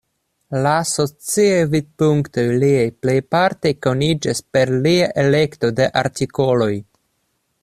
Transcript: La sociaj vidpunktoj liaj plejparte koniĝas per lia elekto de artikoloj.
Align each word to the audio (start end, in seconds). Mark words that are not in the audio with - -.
La 0.67 0.71
sociaj 0.91 1.59
vidpunktoj 1.73 2.47
liaj 2.63 2.87
plejparte 3.05 3.75
koniĝas 3.87 4.45
per 4.57 4.75
lia 4.89 5.15
elekto 5.27 5.75
de 5.83 5.91
artikoloj. 6.07 6.73